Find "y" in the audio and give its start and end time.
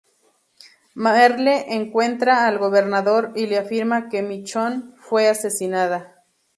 3.35-3.45